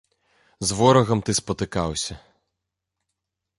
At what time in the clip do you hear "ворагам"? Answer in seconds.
0.79-1.19